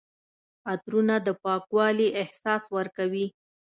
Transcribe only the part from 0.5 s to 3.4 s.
عطرونه د پاکوالي احساس ورکوي.